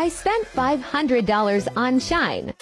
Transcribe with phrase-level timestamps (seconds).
[0.00, 2.54] I spent $500 on Shine.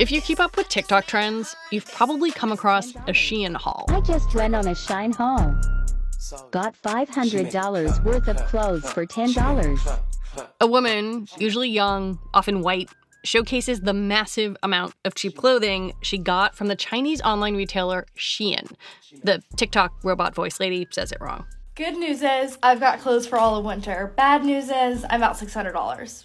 [0.00, 3.84] If you keep up with TikTok trends, you've probably come across a Shein haul.
[3.90, 5.54] I just went on a Shine haul.
[6.50, 10.00] Got $500 worth of clothes for $10.
[10.60, 12.90] A woman, usually young, often white,
[13.22, 18.72] showcases the massive amount of cheap clothing she got from the Chinese online retailer Shein.
[19.22, 21.46] The TikTok robot voice lady says it wrong.
[21.76, 24.14] Good news is I've got clothes for all of winter.
[24.16, 26.24] Bad news is I'm about $600.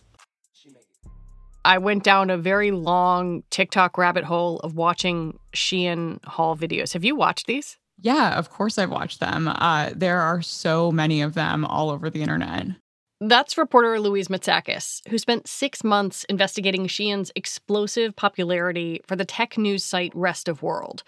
[1.65, 6.93] I went down a very long TikTok rabbit hole of watching Shein haul videos.
[6.93, 7.77] Have you watched these?
[7.99, 9.49] Yeah, of course I've watched them.
[9.49, 12.67] Uh, there are so many of them all over the internet.
[13.19, 19.57] That's reporter Louise Matsakis, who spent six months investigating Shein's explosive popularity for the tech
[19.57, 21.03] news site Rest of World.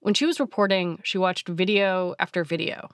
[0.00, 2.88] When she was reporting, she watched video after video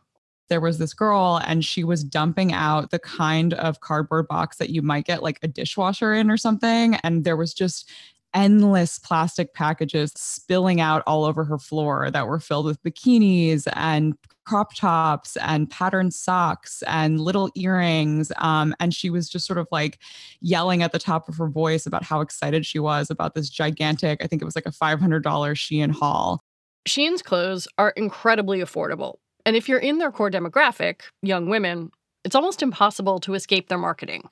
[0.49, 4.71] there was this girl and she was dumping out the kind of cardboard box that
[4.71, 6.97] you might get like a dishwasher in or something.
[6.97, 7.91] And there was just
[8.35, 14.15] endless plastic packages spilling out all over her floor that were filled with bikinis and
[14.47, 18.33] crop tops and patterned socks and little earrings.
[18.39, 19.99] Um, and she was just sort of like
[20.41, 24.23] yelling at the top of her voice about how excited she was about this gigantic,
[24.23, 26.43] I think it was like a $500 Shein haul.
[26.87, 29.17] Shein's clothes are incredibly affordable.
[29.49, 31.91] And if you're in their core demographic, young women,
[32.23, 34.29] it's almost impossible to escape their marketing.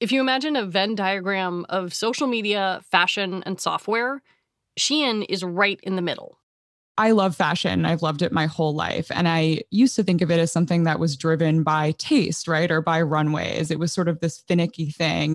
[0.00, 4.20] If you imagine a Venn diagram of social media, fashion, and software,
[4.78, 6.36] Shein is right in the middle.
[6.98, 7.86] I love fashion.
[7.86, 9.10] I've loved it my whole life.
[9.10, 12.70] And I used to think of it as something that was driven by taste, right?
[12.70, 13.70] Or by runways.
[13.70, 15.32] It was sort of this finicky thing.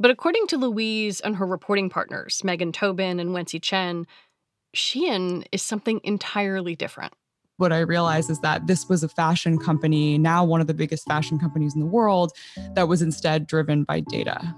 [0.00, 4.08] But according to Louise and her reporting partners, Meaghan Tobin and Wency Chen,
[4.74, 7.12] Shein is something entirely different
[7.56, 11.06] what I realized is that this was a fashion company, now one of the biggest
[11.06, 12.32] fashion companies in the world,
[12.74, 14.54] that was instead driven by data.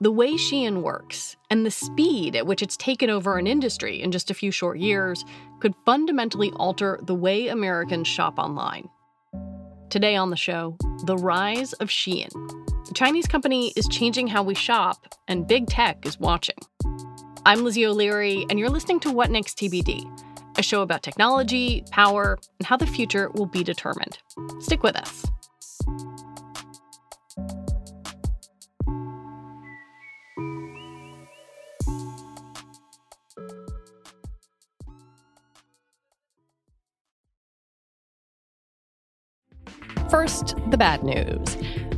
[0.00, 4.12] The way Shein works and the speed at which it's taken over an industry in
[4.12, 5.24] just a few short years
[5.58, 8.88] could fundamentally alter the way Americans shop online.
[9.90, 12.28] Today on the show, the rise of Shein.
[12.86, 16.56] The Chinese company is changing how we shop, and big tech is watching.
[17.44, 20.06] I'm Lizzie O'Leary, and you're listening to What Next TBD
[20.58, 24.18] a show about technology, power, and how the future will be determined.
[24.60, 25.24] Stick with us.
[40.10, 41.97] First, the bad news.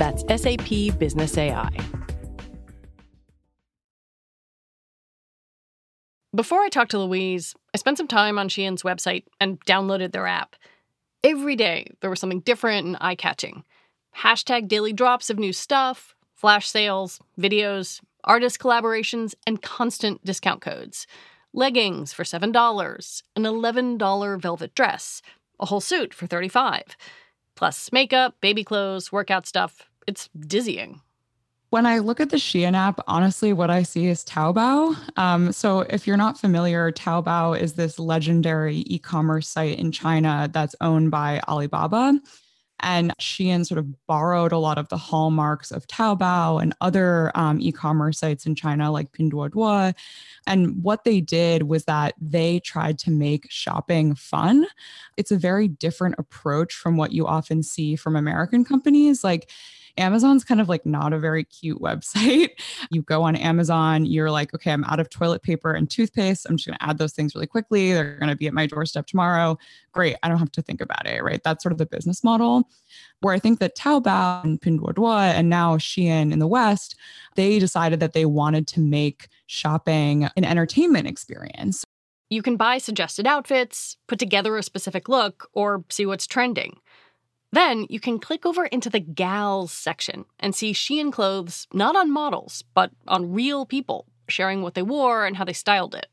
[0.00, 1.68] That's SAP Business AI.
[6.34, 10.26] Before I talked to Louise, I spent some time on Shein's website and downloaded their
[10.26, 10.56] app.
[11.22, 13.62] Every day, there was something different and eye catching.
[14.16, 21.06] Hashtag daily drops of new stuff, flash sales, videos, artist collaborations, and constant discount codes.
[21.52, 25.20] Leggings for $7, an $11 velvet dress,
[25.58, 26.96] a whole suit for 35
[27.60, 31.02] plus makeup, baby clothes, workout stuff, it's dizzying.
[31.68, 34.96] When I look at the Shein app, honestly, what I see is Taobao.
[35.18, 40.48] Um, so, if you're not familiar, Taobao is this legendary e commerce site in China
[40.50, 42.18] that's owned by Alibaba.
[42.82, 47.60] And Shein sort of borrowed a lot of the hallmarks of Taobao and other um,
[47.60, 49.94] e commerce sites in China, like Pinduoduo.
[50.46, 54.66] And what they did was that they tried to make shopping fun.
[55.16, 59.22] It's a very different approach from what you often see from American companies.
[59.22, 59.50] Like,
[59.96, 62.50] Amazon's kind of like not a very cute website.
[62.92, 66.46] You go on Amazon, you're like, okay, I'm out of toilet paper and toothpaste.
[66.48, 67.92] I'm just going to add those things really quickly.
[67.92, 69.58] They're going to be at my doorstep tomorrow.
[69.92, 70.16] Great.
[70.22, 71.42] I don't have to think about it, right?
[71.42, 72.68] That's sort of the business model.
[73.20, 76.96] Where I think that Taobao and Pinduoduo and now Shein in the West,
[77.36, 81.84] they decided that they wanted to make shopping an entertainment experience.
[82.30, 86.78] You can buy suggested outfits, put together a specific look, or see what's trending.
[87.52, 92.10] Then you can click over into the gals section and see Shein clothes not on
[92.10, 96.06] models, but on real people, sharing what they wore and how they styled it.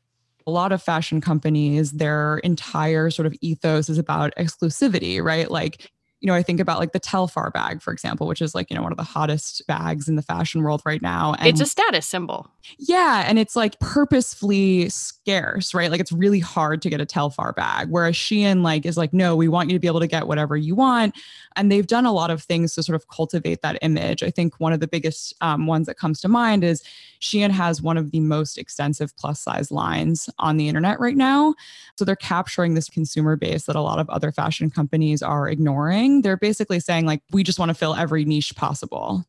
[0.46, 5.50] A lot of fashion companies, their entire sort of ethos is about exclusivity, right?
[5.50, 5.90] Like
[6.20, 8.76] you know, I think about like the Telfar bag, for example, which is like, you
[8.76, 11.34] know, one of the hottest bags in the fashion world right now.
[11.38, 12.48] And it's a status symbol.
[12.76, 13.24] Yeah.
[13.26, 15.90] And it's like purposefully scarce, right?
[15.90, 17.88] Like it's really hard to get a Telfar bag.
[17.90, 20.56] Whereas Shein like is like, no, we want you to be able to get whatever
[20.56, 21.14] you want.
[21.54, 24.22] And they've done a lot of things to sort of cultivate that image.
[24.22, 26.82] I think one of the biggest um, ones that comes to mind is
[27.20, 31.54] Shein has one of the most extensive plus size lines on the internet right now.
[31.96, 36.07] So they're capturing this consumer base that a lot of other fashion companies are ignoring.
[36.22, 39.24] They're basically saying, like, we just want to fill every niche possible.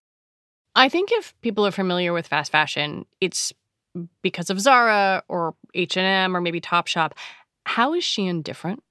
[0.76, 3.54] I think if people are familiar with fast fashion, it's
[4.22, 7.14] because of Zara or H&M or maybe Topshop.
[7.66, 8.84] How is Shein different?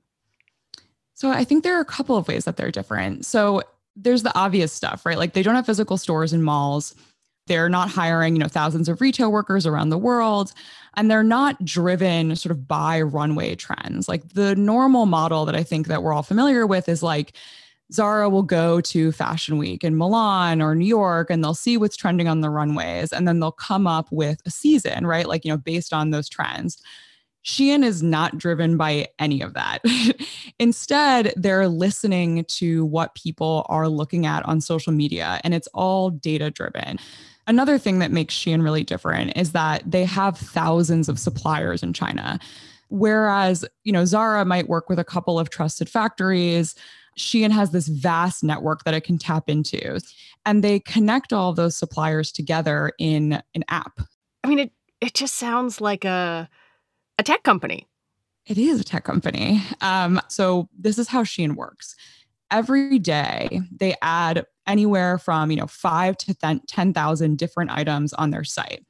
[1.15, 3.27] So I think there are a couple of ways that they're different.
[3.27, 3.63] So
[3.97, 5.19] there's the obvious stuff, right?
[5.19, 6.95] Like they don't have physical stores and malls.
[7.49, 10.53] They're not hiring, you know, thousands of retail workers around the world.
[10.95, 14.09] And they're not driven sort of by runway trends.
[14.09, 17.33] Like the normal model that I think that we're all familiar with is like
[17.93, 21.97] Zara will go to Fashion Week in Milan or New York and they'll see what's
[21.97, 25.27] trending on the runways and then they'll come up with a season, right?
[25.27, 26.83] Like, you know, based on those trends.
[27.45, 29.83] Shein is not driven by any of that.
[30.59, 36.11] Instead, they're listening to what people are looking at on social media and it's all
[36.11, 36.99] data driven.
[37.47, 41.95] Another thing that makes Shein really different is that they have thousands of suppliers in
[41.95, 42.39] China.
[42.91, 46.75] Whereas, you know, Zara might work with a couple of trusted factories.
[47.19, 50.01] Shein has this vast network that it can tap into.
[50.47, 54.01] And they connect all those suppliers together in an app.
[54.45, 56.49] I mean, it it just sounds like a
[57.19, 57.87] a tech company.
[58.47, 59.63] It is a tech company.
[59.83, 61.95] Um, so this is how Shein works.
[62.51, 68.45] Every day they add anywhere from, you know, five to 10,000 different items on their
[68.45, 68.87] site.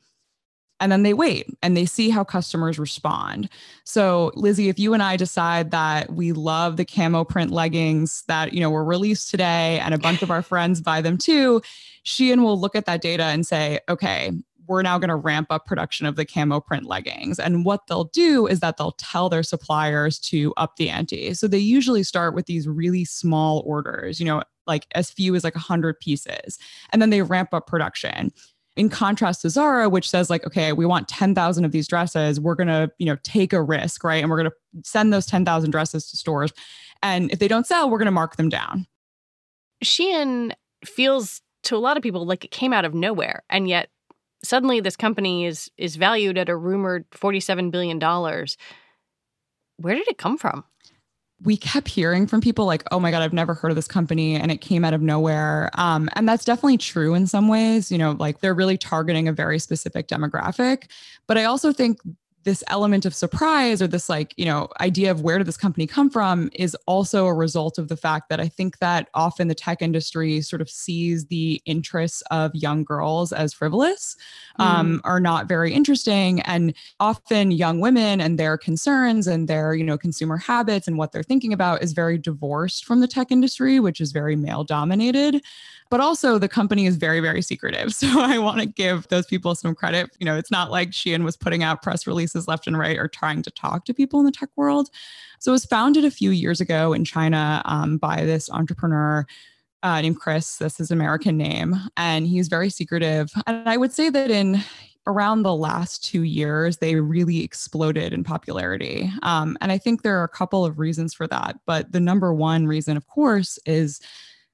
[0.81, 3.49] And then they wait and they see how customers respond.
[3.85, 8.53] So, Lizzie, if you and I decide that we love the camo print leggings that,
[8.53, 11.61] you know, were released today and a bunch of our friends buy them too,
[12.05, 14.33] Shein will look at that data and say, okay,
[14.69, 17.39] we're now going to ramp up production of the camo print leggings.
[17.39, 21.35] And what they'll do is that they'll tell their suppliers to up the ante.
[21.35, 25.43] So they usually start with these really small orders, you know, like as few as
[25.43, 26.59] like 100 pieces,
[26.93, 28.31] and then they ramp up production.
[28.79, 32.55] In contrast to Zara, which says like, okay, we want 10,000 of these dresses, we're
[32.55, 34.23] going to, you know, take a risk, right?
[34.23, 36.53] And we're going to send those 10,000 dresses to stores.
[37.03, 38.87] And if they don't sell, we're going to mark them down.
[39.85, 40.53] Shein
[40.85, 43.43] feels to a lot of people like it came out of nowhere.
[43.51, 43.91] And yet
[44.43, 48.57] suddenly this company is is valued at a rumored 47 billion dollars.
[49.77, 50.65] Where did it come from?
[51.43, 54.35] We kept hearing from people like, oh my God, I've never heard of this company
[54.35, 55.71] and it came out of nowhere.
[55.75, 57.93] Um, and that's definitely true in some ways.
[57.93, 60.91] You know, like they're really targeting a very specific demographic.
[61.29, 62.01] But I also think
[62.49, 65.87] this element of surprise or this like you know idea of where did this company
[65.87, 69.55] come from is also a result of the fact that i think that often the
[69.55, 74.17] tech industry sort of sees the interests of young girls as frivolous
[74.59, 74.65] mm.
[74.65, 79.85] um, are not very interesting and often young women and their concerns and their you
[79.85, 83.79] know consumer habits and what they're thinking about is very divorced from the tech industry
[83.79, 85.43] which is very male dominated
[85.91, 87.95] but also the company is very, very secretive.
[87.99, 90.11] So I want to give those people some credit.
[90.19, 93.09] You know, it's not like Shein was putting out press releases left and right or
[93.09, 94.89] trying to talk to people in the tech world.
[95.41, 99.27] So it was founded a few years ago in China um, by this entrepreneur
[99.83, 100.57] uh, named Chris.
[100.57, 101.75] That's his American name.
[101.97, 103.31] And he's very secretive.
[103.47, 104.63] And I would say that in
[105.07, 109.11] around the last two years, they really exploded in popularity.
[109.23, 111.59] Um, and I think there are a couple of reasons for that.
[111.67, 114.01] But the number one reason, of course, is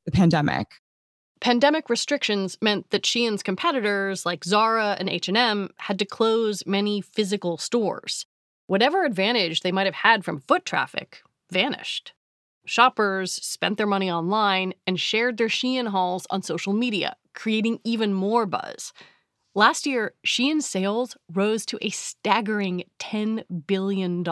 [0.04, 0.68] the pandemic.
[1.44, 7.58] Pandemic restrictions meant that Shein's competitors like Zara and H&M had to close many physical
[7.58, 8.24] stores.
[8.66, 11.20] Whatever advantage they might have had from foot traffic
[11.52, 12.14] vanished.
[12.64, 18.14] Shoppers spent their money online and shared their Shein hauls on social media, creating even
[18.14, 18.94] more buzz.
[19.54, 24.24] Last year, Shein sales rose to a staggering $10 billion.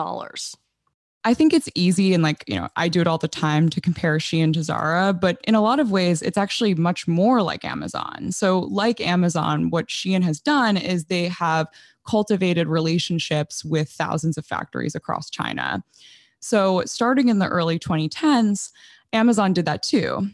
[1.25, 3.79] I think it's easy and like, you know, I do it all the time to
[3.79, 7.63] compare Shein to Zara, but in a lot of ways, it's actually much more like
[7.63, 8.31] Amazon.
[8.31, 11.67] So, like Amazon, what Shein has done is they have
[12.05, 15.81] cultivated relationships with thousands of factories across China.
[16.41, 18.69] So, starting in the early 2010s,
[19.13, 20.27] Amazon did that too.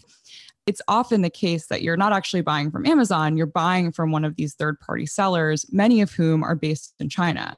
[0.65, 4.25] It's often the case that you're not actually buying from Amazon, you're buying from one
[4.25, 7.55] of these third party sellers, many of whom are based in China.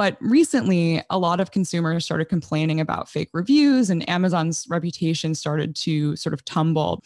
[0.00, 5.76] But recently, a lot of consumers started complaining about fake reviews, and Amazon's reputation started
[5.76, 7.04] to sort of tumble.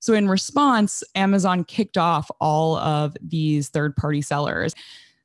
[0.00, 4.74] So, in response, Amazon kicked off all of these third party sellers.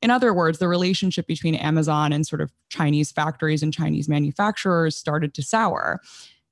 [0.01, 4.95] In other words, the relationship between Amazon and sort of Chinese factories and Chinese manufacturers
[4.95, 5.99] started to sour.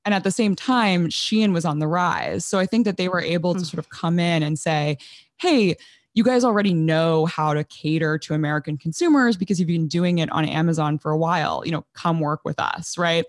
[0.04, 2.44] And at the same time, Shein was on the rise.
[2.44, 3.66] So I think that they were able to hmm.
[3.66, 4.98] sort of come in and say,
[5.40, 5.78] hey,
[6.14, 10.30] you guys already know how to cater to American consumers because you've been doing it
[10.32, 11.64] on Amazon for a while.
[11.66, 13.24] You know, come work with us, right?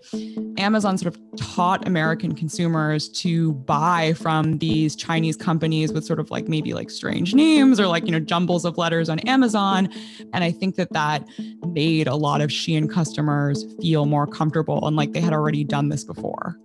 [0.57, 6.29] Amazon sort of taught American consumers to buy from these Chinese companies with sort of
[6.29, 9.87] like maybe like strange names or like, you know, jumbles of letters on Amazon.
[10.33, 11.25] And I think that that
[11.67, 15.87] made a lot of Shein customers feel more comfortable and like they had already done
[15.87, 16.57] this before.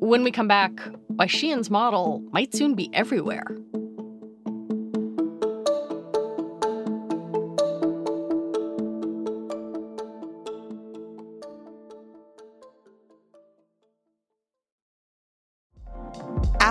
[0.00, 0.72] When we come back,
[1.08, 3.44] why Shein's model might soon be everywhere.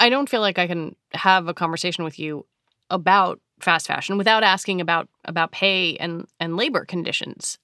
[0.00, 2.46] I don't feel like I can have a conversation with you
[2.90, 7.58] about fast fashion without asking about about pay and and labor conditions.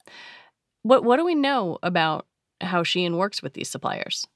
[0.82, 2.26] What what do we know about
[2.60, 4.26] how Shein works with these suppliers?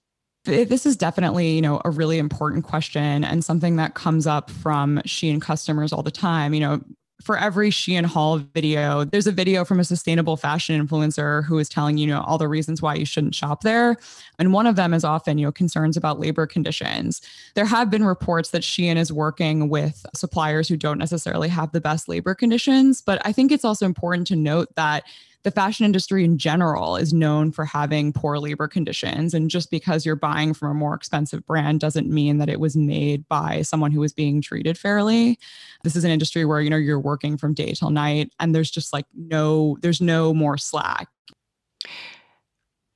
[0.44, 4.98] This is definitely, you know, a really important question and something that comes up from
[4.98, 6.54] Shein customers all the time.
[6.54, 6.80] You know,
[7.22, 11.68] for every Shein haul video, there's a video from a sustainable fashion influencer who is
[11.68, 13.96] telling you know all the reasons why you shouldn't shop there,
[14.38, 17.22] and one of them is often you know concerns about labor conditions.
[17.54, 21.80] There have been reports that Shein is working with suppliers who don't necessarily have the
[21.80, 25.04] best labor conditions, but I think it's also important to note that
[25.46, 29.32] the fashion industry in general is known for having poor labor conditions.
[29.32, 32.76] And just because you're buying from a more expensive brand doesn't mean that it was
[32.76, 35.38] made by someone who was being treated fairly.
[35.84, 38.72] This is an industry where, you know, you're working from day till night and there's
[38.72, 41.06] just like no, there's no more slack.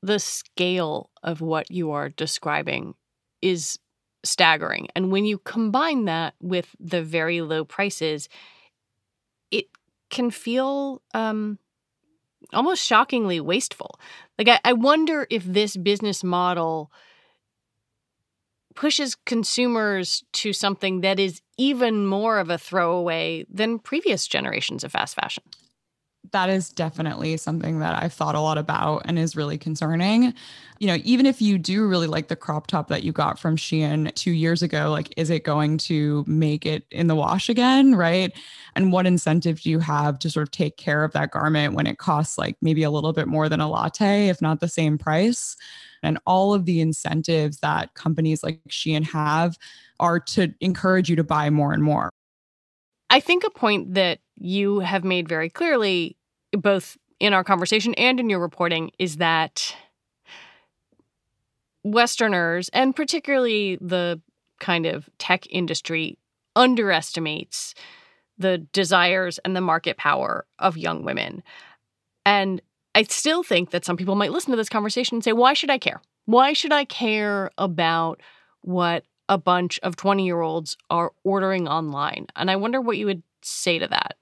[0.03, 2.95] The scale of what you are describing
[3.43, 3.79] is
[4.25, 4.89] staggering.
[4.97, 8.29] And when you combine that with the very low prices,
[9.53, 9.67] it
[10.11, 11.57] can feel um,
[12.53, 13.99] almost shockingly wasteful.
[14.39, 16.91] Like, I, I wonder if this business model
[18.75, 24.93] pushes consumers to something that is even more of a throwaway than previous generations of
[24.93, 25.43] fast fashion
[26.33, 30.35] that is definitely something that I've thought a lot about and is really concerning.
[30.79, 33.57] You know, even if you do really like the crop top that you got from
[33.57, 37.95] Shein two years ago, like, is it going to make it in the wash again?
[37.95, 38.33] Right.
[38.77, 41.87] And what incentive do you have to sort of take care of that garment when
[41.87, 44.97] it costs like maybe a little bit more than a latte, if not the same
[44.97, 45.57] price?
[46.03, 49.59] And all of the incentives that companies like Shein have
[49.99, 52.11] are to encourage you to buy more and more.
[53.11, 56.17] I think a point that you have made very clearly
[56.53, 59.75] both in our conversation and in your reporting is that
[61.85, 64.21] Westerners, and particularly the
[64.59, 66.19] kind of tech industry,
[66.57, 67.75] underestimates
[68.39, 71.43] the desires and the market power of young women.
[72.27, 72.61] And
[72.95, 75.71] I still think that some people might listen to this conversation and say, why should
[75.71, 76.01] I care?
[76.25, 78.21] Why should I care about
[78.63, 82.27] what a bunch of 20 year olds are ordering online?
[82.35, 84.17] And I wonder what you would say to that?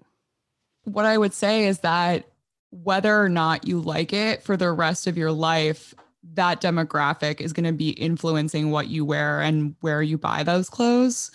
[0.89, 2.25] What I would say is that
[2.71, 5.95] whether or not you like it for the rest of your life,
[6.35, 10.69] that demographic is going to be influencing what you wear and where you buy those
[10.69, 11.31] clothes.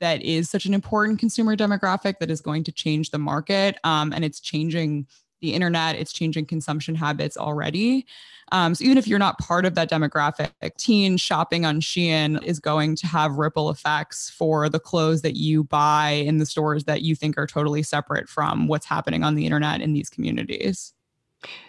[0.00, 3.78] That is such an important consumer demographic that is going to change the market.
[3.84, 5.06] Um, and it's changing
[5.44, 8.06] the internet, it's changing consumption habits already.
[8.52, 12.60] Um, so even if you're not part of that demographic, teen shopping on Shein is
[12.60, 17.02] going to have ripple effects for the clothes that you buy in the stores that
[17.02, 20.94] you think are totally separate from what's happening on the internet in these communities.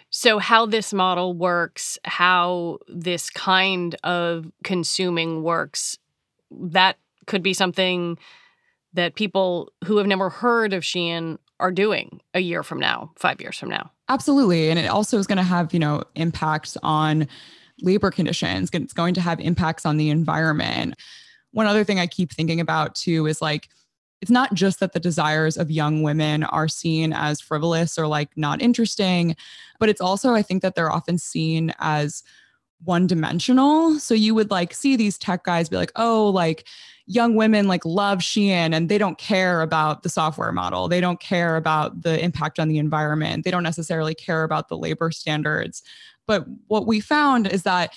[0.08, 5.98] So, how this model works, how this kind of consuming works,
[6.50, 8.16] that could be something
[8.94, 13.40] that people who have never heard of Shein are doing a year from now, five
[13.40, 13.90] years from now.
[14.08, 14.70] Absolutely.
[14.70, 17.26] And it also is going to have, you know, impacts on
[17.80, 18.70] labor conditions.
[18.72, 20.94] It's going to have impacts on the environment.
[21.52, 23.68] One other thing I keep thinking about too is like,
[24.22, 28.30] it's not just that the desires of young women are seen as frivolous or like
[28.36, 29.36] not interesting,
[29.78, 32.22] but it's also, I think that they're often seen as
[32.84, 33.98] one dimensional.
[33.98, 36.66] So you would like see these tech guys be like, oh, like,
[37.06, 40.88] young women like love Shein and they don't care about the software model.
[40.88, 43.44] They don't care about the impact on the environment.
[43.44, 45.82] They don't necessarily care about the labor standards.
[46.26, 47.92] But what we found is that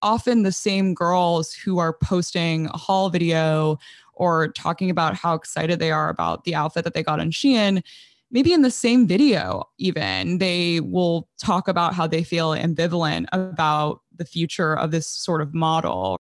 [0.00, 3.78] often the same girls who are posting a haul video
[4.14, 7.82] or talking about how excited they are about the outfit that they got on Shein,
[8.30, 14.00] maybe in the same video, even they will talk about how they feel ambivalent about
[14.16, 16.16] the future of this sort of model.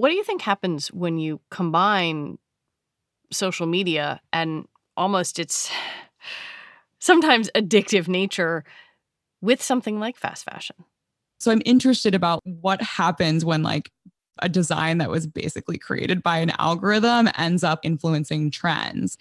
[0.00, 2.38] What do you think happens when you combine
[3.30, 4.66] social media and
[4.96, 5.70] almost its
[7.00, 8.64] sometimes addictive nature
[9.42, 10.76] with something like fast fashion?
[11.38, 13.90] So I'm interested about what happens when like
[14.38, 19.18] a design that was basically created by an algorithm ends up influencing trends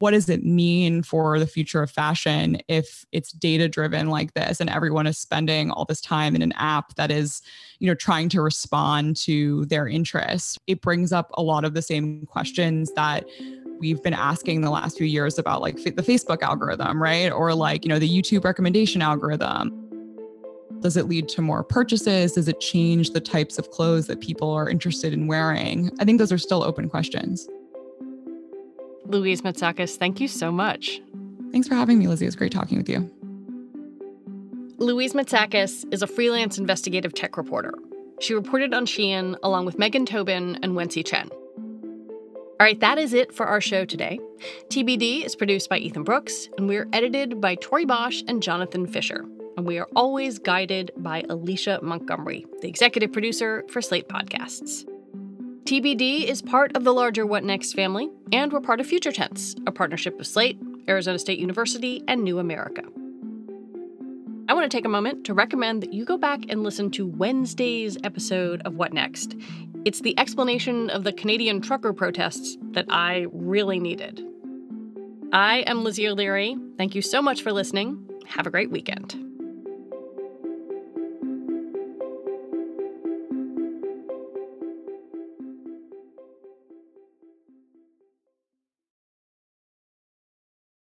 [0.00, 4.60] what does it mean for the future of fashion if it's data driven like this
[4.60, 7.42] and everyone is spending all this time in an app that is
[7.78, 11.82] you know trying to respond to their interests it brings up a lot of the
[11.82, 13.24] same questions that
[13.78, 17.84] we've been asking the last few years about like the facebook algorithm right or like
[17.84, 19.86] you know the youtube recommendation algorithm
[20.80, 22.32] does it lead to more purchases?
[22.32, 25.90] Does it change the types of clothes that people are interested in wearing?
[26.00, 27.46] I think those are still open questions.
[29.10, 31.02] Louise Matsakis, thank you so much.
[31.50, 32.26] Thanks for having me, Lizzie.
[32.26, 33.10] It was great talking with you.
[34.78, 37.74] Louise Matsakis is a freelance investigative tech reporter.
[38.20, 41.28] She reported on Shein along with Meaghan Tobin and Wency Chen.
[41.28, 44.20] All right, that is it for our show today.
[44.68, 49.24] TBD is produced by Ethan Brooks, and we're edited by Tori Bosch and Jonathan Fisher.
[49.56, 54.89] And we are always guided by Alicia Montgomery, the executive producer for Slate Podcasts.
[55.70, 59.54] TBD is part of the larger What Next family, and we're part of Future Tense,
[59.68, 62.82] a partnership of Slate, Arizona State University, and New America.
[64.48, 67.06] I want to take a moment to recommend that you go back and listen to
[67.06, 69.36] Wednesday's episode of What Next.
[69.84, 74.26] It's the explanation of the Canadian trucker protests that I really needed.
[75.32, 76.56] I am Lizzie O'Leary.
[76.78, 78.10] Thank you so much for listening.
[78.26, 79.29] Have a great weekend.